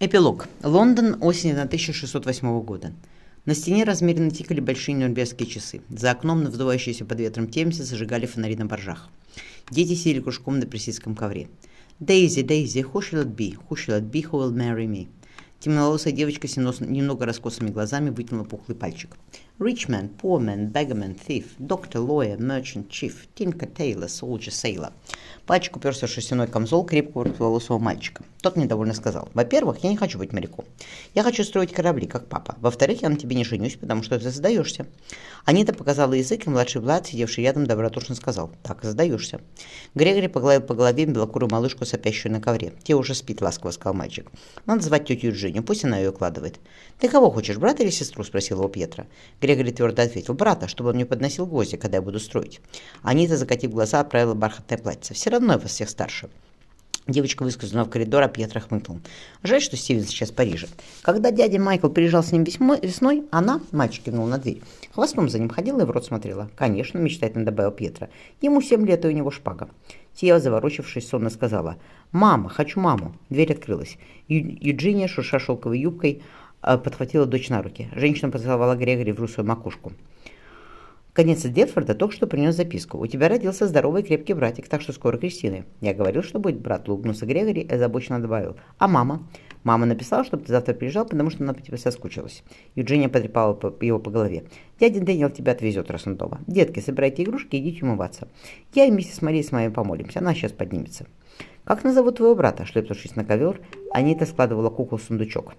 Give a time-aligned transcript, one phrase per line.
[0.00, 0.46] Эпилог.
[0.62, 2.92] Лондон, осень 1608 года.
[3.46, 5.80] На стене размеренно тикали большие нюрнбергские часы.
[5.88, 9.08] За окном на вздувающейся под ветром темсе зажигали фонари на боржах.
[9.72, 11.48] Дети сидели кружком на персидском ковре.
[11.98, 13.58] «Дейзи, Дейзи, who shall it be?
[13.68, 15.08] Who shall it be who will marry me?»
[15.58, 19.16] Темноволосая девочка с немного раскосыми глазами вытянула пухлый пальчик.
[19.60, 24.92] Rich man, poor man, beggarman, thief, doctor, lawyer, merchant, chief, tinker, tailor, soldier, sailor.
[25.46, 28.22] Пальчик уперся в шерстяной камзол крепкого волосого мальчика.
[28.42, 29.30] Тот недовольно сказал.
[29.34, 30.64] Во-первых, я не хочу быть моряком.
[31.14, 32.54] Я хочу строить корабли, как папа.
[32.60, 34.86] Во-вторых, я на тебе не женюсь, потому что ты задаешься.
[35.44, 38.50] Анита показала язык, и младший Влад, сидевший рядом, добродушно сказал.
[38.62, 39.40] Так задаешься.
[39.94, 42.74] Грегори погладил по голове белокурую малышку, сопящую на ковре.
[42.84, 44.30] Те уже спит, ласково сказал мальчик.
[44.66, 46.60] Надо звать тетю Женю, пусть она ее укладывает.
[47.00, 48.22] Ты кого хочешь, брата или сестру?
[48.22, 49.06] спросил его Петра.
[49.48, 50.34] Грегори твердо ответил.
[50.34, 52.60] Брата, чтобы он мне подносил гвозди, когда я буду строить.
[53.02, 55.14] Анита, закатив глаза, отправила бархатное платье.
[55.14, 56.28] Все равно я вас всех старше.
[57.06, 59.00] Девочка выскользнула в коридор, а Пьетро хмыкнул.
[59.42, 60.66] Жаль, что Стивен сейчас в Париже.
[61.00, 64.60] Когда дядя Майкл приезжал с ним весной, она, мальчик кивнул на дверь,
[64.92, 66.50] хвостом за ним ходила и в рот смотрела.
[66.54, 68.08] Конечно, мечтательно добавил Пьетро.
[68.42, 69.70] Ему семь лет, и у него шпага.
[70.14, 71.78] Тия, заворочившись, сонно сказала.
[72.12, 73.96] «Мама, хочу маму!» Дверь открылась.
[74.26, 76.22] Ю Юджиния, шурша шелковой юбкой,
[76.60, 77.88] подхватила дочь на руки.
[77.94, 79.92] Женщина поцеловала Грегори в русую макушку.
[81.18, 82.96] Конец Детфорда только что принес записку.
[82.96, 85.64] У тебя родился здоровый крепкий братик, так что скоро крестины.
[85.80, 88.56] Я говорил, что будет брат, улыбнулся Грегори и озабоченно добавил.
[88.78, 89.26] А мама?
[89.64, 92.44] Мама написала, чтобы ты завтра приезжал, потому что она по тебе соскучилась.
[92.76, 94.44] Юджиния потрепала его по голове.
[94.78, 96.40] Дядя Дэниел тебя отвезет, раз он дома.
[96.46, 98.28] Детки, собирайте игрушки и идите умываться.
[98.72, 101.06] Я и миссис Мария с вами помолимся, она сейчас поднимется.
[101.64, 102.64] Как назовут твоего брата?
[102.64, 103.60] Шлепнувшись на ковер,
[103.92, 105.54] Анита складывала куклу в сундучок.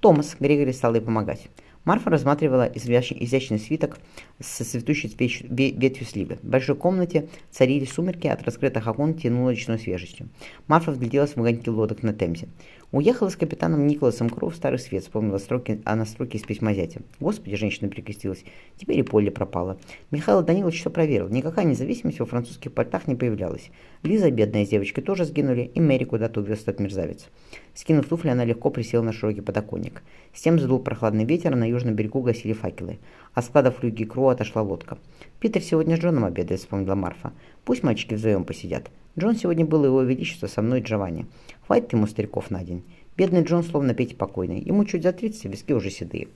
[0.00, 1.48] Томас, Грегори стал ей помогать.
[1.84, 3.98] Марфа рассматривала изящный свиток
[4.38, 6.38] со цветущей ветвью сливы.
[6.42, 10.28] В большой комнате царили сумерки, от раскрытых окон тянуло речной свежестью.
[10.66, 12.48] Марфа взгляделась в огоньки лодок на Темзе.
[12.92, 17.02] Уехала с капитаном Николасом Кроу в Старый Свет, вспомнила строки, она строки из письма зятя.
[17.20, 18.42] Господи, женщина прикрестилась.
[18.78, 19.78] Теперь и поле пропало.
[20.10, 21.28] Михаил Данилович все проверил.
[21.28, 23.70] Никакая независимость во французских портах не появлялась.
[24.02, 27.28] Лиза, бедная девочка, тоже сгинули, и Мэри куда-то увез этот мерзавец.
[27.74, 30.02] Скинув туфли, она легко присела на широкий подоконник.
[30.34, 32.98] С тем задул прохладный ветер, а на южном берегу гасили факелы.
[33.34, 34.98] От складов Люги Кру отошла лодка.
[35.38, 37.32] «Питер сегодня с Джоном обедает»,— вспомнила Марфа.
[37.64, 38.90] «Пусть мальчики вдвоем посидят.
[39.18, 41.26] Джон сегодня был его величество со мной Джованни.
[41.66, 42.84] Хватит ему стариков на день.
[43.16, 44.60] Бедный Джон словно петь покойный.
[44.60, 46.28] Ему чуть за 30, виски уже седые.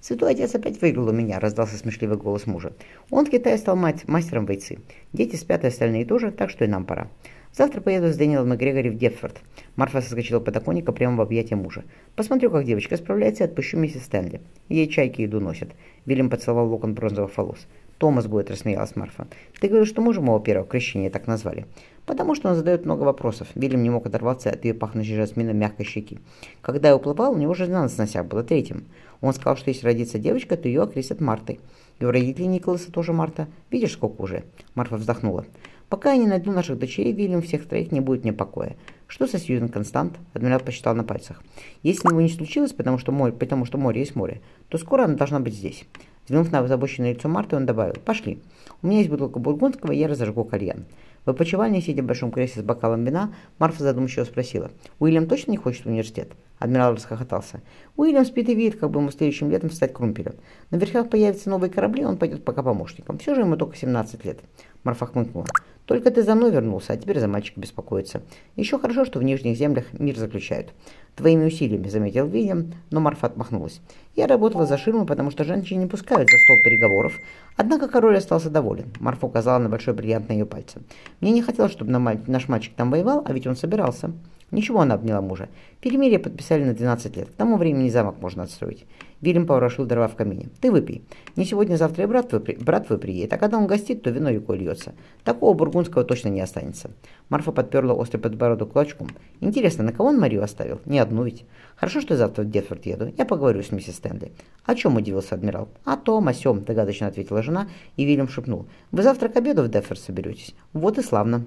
[0.00, 2.72] «Святой отец опять выиграл у меня»,— раздался смешливый голос мужа.
[3.10, 4.78] «Он в Китае стал мать, мастером бойцы.
[5.12, 7.08] Дети спят, и остальные тоже, так что и нам пора.
[7.52, 9.40] Завтра поеду с Дэниелом и Грегори в Депфорд».
[9.76, 11.84] Марфа соскочила по подоконника прямо в объятия мужа.
[12.16, 14.40] «Посмотрю, как девочка справляется, и отпущу миссис Стэнли.
[14.68, 15.68] Ей чайки еду носят».
[16.06, 17.68] Вильям поцеловал локон бронзовых волос.
[17.98, 19.26] «Томас будет»,— рассмеялась Марфа.
[19.60, 21.66] «Ты говоришь, что мужа моего первого крещения так назвали?»
[22.04, 23.48] «Потому что он задает много вопросов».
[23.54, 26.18] Вильям не мог оторваться от ее пахнущей жасмином мягкой щеки.
[26.60, 28.86] «Когда я уплывал, у него жена на сносях была третьим.
[29.20, 31.60] Он сказал, что если родится девочка, то ее окрестят Мартой.
[32.00, 33.46] И у родителей Николаса тоже Марта.
[33.70, 34.42] Видишь, сколько уже?»
[34.74, 35.46] Марфа вздохнула.
[35.88, 38.76] «Пока я не найду наших дочерей, Вильям всех троих не будет мне покоя.
[39.06, 41.40] Что со Сьюзен Констант?» Адмирал посчитал на пальцах.
[41.84, 45.14] «Если него не случилось, потому что, море, потому что море есть море, то скоро она
[45.14, 45.84] должна быть здесь».
[46.24, 48.38] Взглянув на озабоченное лицо Марты, он добавил, «Пошли.
[48.80, 50.84] У меня есть бутылка бургундского, я разожгу кальян».
[51.24, 55.56] В опочивальне, сидя в большом кресле с бокалом вина, Марфа задумчиво спросила, «Уильям точно не
[55.56, 57.60] хочет в университет?» Адмирал расхохотался.
[57.96, 60.34] Уильям спит и видит, как бы ему следующим летом стать крумпелем.
[60.70, 63.18] На верхах появятся новые корабли, он пойдет пока помощником.
[63.18, 64.38] Все же ему только 17 лет.
[64.84, 65.46] Марфа хмыкнула.
[65.86, 68.22] Только ты за мной вернулся, а теперь за мальчика беспокоится.
[68.54, 70.72] Еще хорошо, что в нижних землях мир заключают.
[71.16, 73.80] Твоими усилиями, заметил Вильям, но Марфа отмахнулась.
[74.14, 77.12] Я работала за ширму, потому что женщины не пускают за стол переговоров.
[77.56, 78.86] Однако король остался доволен.
[79.00, 80.80] Марфа указала на большой бриллиант на ее пальце.
[81.20, 84.12] Мне не хотелось, чтобы наш мальчик там воевал, а ведь он собирался.
[84.52, 85.48] Ничего, она обняла мужа.
[85.80, 87.28] Перемирие подписали на 12 лет.
[87.30, 88.84] К тому времени замок можно отстроить.
[89.22, 90.50] Вильям поворошил дрова в камине.
[90.60, 91.02] «Ты выпей.
[91.36, 94.30] Не сегодня, завтра и брат твой, брат твой приедет, а когда он гостит, то вино
[94.30, 94.92] рекой льется.
[95.24, 96.90] Такого бургундского точно не останется».
[97.30, 99.08] Марфа подперла острый подбородок кулачком.
[99.40, 100.80] «Интересно, на кого он Марию оставил?
[100.84, 101.44] Не одну ведь.
[101.76, 103.12] Хорошо, что завтра в Детфорд еду.
[103.16, 104.32] Я поговорю с миссис Стэнли».
[104.66, 105.68] «О чем?»– удивился адмирал.
[105.84, 108.66] «О том, о сём»,– догадочно ответила жена, и Вильям шепнул.
[108.90, 111.46] «Вы завтра к обеду в Детфорд соберетесь?» «Вот и славно».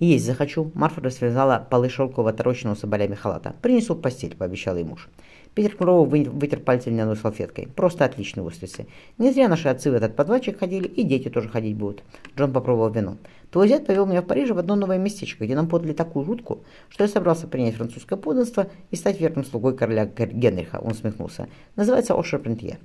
[0.00, 0.72] «Есть захочу».
[0.74, 3.54] Марфа развязала полы шелкового отороченного соболями халата.
[3.62, 5.08] «Принесу в постель»,— пообещал ей муж.
[5.54, 7.68] Питер Кроу вытер пальцы льняной салфеткой.
[7.68, 8.88] «Просто отличные устрицы.
[9.18, 12.02] Не зря наши отцы в этот подвальчик ходили, и дети тоже ходить будут».
[12.36, 13.18] Джон попробовал вино.
[13.52, 16.64] «Твой зять повел меня в Париже в одно новое местечко, где нам подали такую жутку,
[16.88, 20.80] что я собрался принять французское подданство и стать верным слугой короля Генриха».
[20.82, 21.48] Он смехнулся.
[21.76, 22.80] «Называется Ошер Прентье».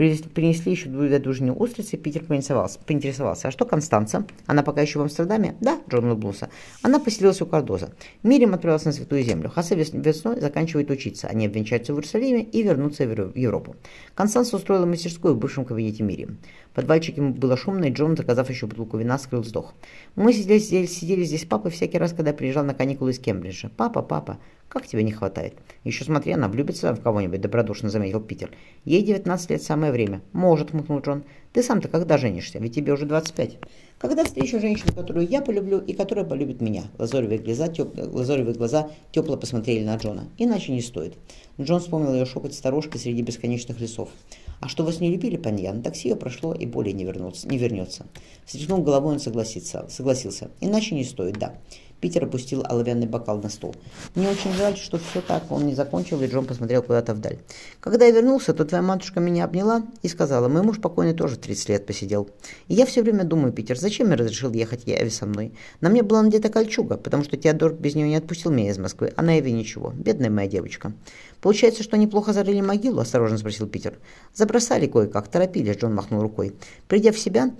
[0.00, 3.48] Принесли еще две дюжины устриц, и Питер поинтересовался, поинтересовался.
[3.48, 4.24] «А что Констанца?
[4.46, 6.48] Она пока еще в Амстердаме?» «Да», Джон улыбнулся.
[6.80, 7.92] «Она поселилась у Кардоза.
[8.22, 9.50] Мирим отправился на Святую Землю.
[9.50, 11.28] Хасе весной заканчивает учиться.
[11.28, 13.76] Они обвенчаются в Иерусалиме и вернутся в Европу.
[14.14, 16.38] Констанца устроила мастерскую в бывшем кабинете Мирием.
[16.72, 19.74] В подвальчике было шумно, и Джон, заказав еще бутылку вина, скрыл вздох.
[20.14, 23.70] «Мы сидели, сидели, сидели здесь с папой всякий раз, когда приезжал на каникулы из Кембриджа.
[23.76, 24.38] Папа, папа,
[24.70, 25.54] как тебе не хватает?
[25.82, 28.52] Еще смотри, она влюбится в кого-нибудь, добродушно заметил Питер.
[28.84, 30.22] Ей 19 лет, самое время.
[30.32, 31.24] Может, хмыкнул Джон.
[31.52, 32.60] Ты сам-то когда женишься?
[32.60, 33.58] Ведь тебе уже 25.
[33.98, 36.84] Когда встречу женщину, которую я полюблю и которая полюбит меня.
[36.98, 37.98] Лазоревые глаза, теп...
[37.98, 40.28] Лазоревые глаза тепло посмотрели на Джона.
[40.38, 41.14] Иначе не стоит.
[41.60, 44.10] Джон вспомнил ее шепот старушки среди бесконечных лесов.
[44.60, 48.06] А что вас не любили, Паньян, такси ее прошло и более не, вернется, не вернется.
[48.44, 50.50] Встряхнув головой, он согласится, согласился.
[50.60, 51.54] Иначе не стоит, да.
[52.00, 53.74] Питер опустил оловянный бокал на стол.
[54.14, 55.50] «Мне очень жаль, что все так».
[55.50, 57.38] Он не закончил, и Джон посмотрел куда-то вдаль.
[57.80, 61.68] «Когда я вернулся, то твоя матушка меня обняла и сказала, мой муж покойный тоже 30
[61.68, 62.30] лет посидел.
[62.68, 65.52] И я все время думаю, Питер, зачем я разрешил ехать Еве со мной?
[65.80, 69.12] На мне была надета кольчуга, потому что Теодор без нее не отпустил меня из Москвы,
[69.16, 69.92] а на Еве ничего.
[69.94, 70.92] Бедная моя девочка».
[71.40, 73.98] «Получается, что неплохо зарыли могилу?»– осторожно спросил Питер.
[74.34, 76.54] «Забросали кое-как, торопились»,– Джон махнул рукой.
[76.86, 77.50] Придя в себя,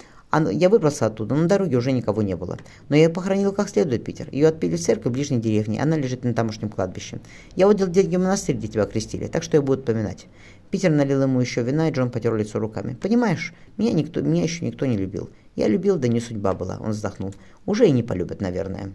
[0.51, 2.59] я выбрался оттуда, на дороге уже никого не было.
[2.89, 4.29] Но я похоронил как следует, Питер.
[4.31, 7.21] Ее отпили в церковь в ближней деревне, она лежит на тамошнем кладбище.
[7.57, 10.27] Я отдал деньги в монастырь, где тебя крестили, так что я буду поминать.
[10.71, 12.95] Питер налил ему еще вина, и Джон потер лицо руками.
[12.95, 15.31] «Понимаешь, меня, никто, меня еще никто не любил.
[15.57, 17.35] Я любил, да не судьба была»,— он вздохнул.
[17.67, 18.93] «Уже и не полюбят, наверное».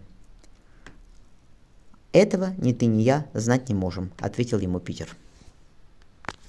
[2.12, 5.08] «Этого ни ты, ни я знать не можем»,— ответил ему Питер.